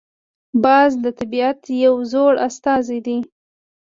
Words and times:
باز 0.63 0.91
د 1.03 1.05
طبیعت 1.19 1.59
یو 1.85 1.95
زړور 2.11 2.35
استازی 2.47 2.99
دی 3.07 3.17